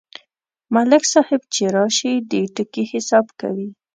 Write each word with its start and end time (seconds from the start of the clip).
ملک 0.73 1.03
صاحب 1.13 1.41
چې 1.53 1.63
راشي، 1.75 2.13
د 2.31 2.33
ټکي 2.55 2.83
حساب 2.91 3.25
کوي. 3.39 3.69